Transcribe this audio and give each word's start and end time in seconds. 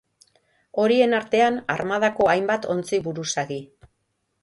Horien 0.83 1.13
artean 1.19 1.61
armadako 1.75 2.29
hainbat 2.35 2.69
ontzi-buruzagi. 2.77 3.65